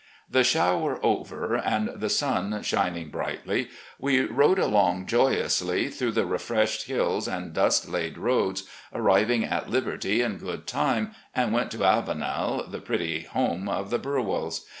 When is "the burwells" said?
13.91-14.61